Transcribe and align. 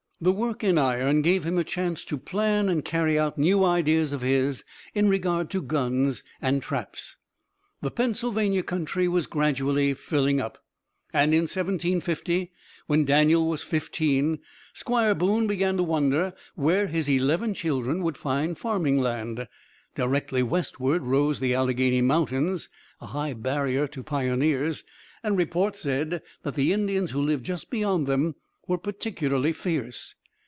The 0.23 0.31
work 0.31 0.63
in 0.63 0.77
iron 0.77 1.23
gave 1.23 1.43
him 1.45 1.57
a 1.57 1.63
chance 1.63 2.05
to 2.05 2.15
plan 2.15 2.69
and 2.69 2.85
carry 2.85 3.17
out 3.17 3.39
new 3.39 3.63
ideas 3.63 4.11
of 4.11 4.21
his 4.21 4.63
in 4.93 5.09
regard 5.09 5.49
to 5.49 5.63
guns 5.63 6.21
and 6.39 6.61
traps. 6.61 7.17
The 7.81 7.89
Pennsylvania 7.89 8.61
country 8.61 9.07
was 9.07 9.25
gradually 9.25 9.95
filling 9.95 10.39
up, 10.39 10.59
and 11.11 11.33
in 11.33 11.45
1750, 11.49 12.51
when 12.85 13.03
Daniel 13.03 13.47
was 13.47 13.63
fifteen, 13.63 14.37
Squire 14.73 15.15
Boone 15.15 15.47
began 15.47 15.75
to 15.77 15.83
wonder 15.83 16.33
where 16.53 16.85
his 16.85 17.09
eleven 17.09 17.55
children 17.55 18.03
would 18.03 18.15
find 18.15 18.55
farming 18.59 18.99
land. 18.99 19.47
Directly 19.95 20.43
westward 20.43 21.01
rose 21.01 21.39
the 21.39 21.55
Alleghany 21.55 22.03
Mountains, 22.03 22.69
a 23.01 23.07
high 23.07 23.33
barrier 23.33 23.87
to 23.87 24.03
pioneers, 24.03 24.83
and 25.23 25.35
report 25.35 25.75
said 25.75 26.21
that 26.43 26.53
the 26.53 26.73
Indians 26.73 27.09
who 27.09 27.19
lived 27.23 27.43
just 27.43 27.71
beyond 27.71 28.05
them 28.05 28.35
were 28.67 28.77
particularly 28.77 29.51
fierce. 29.51 30.13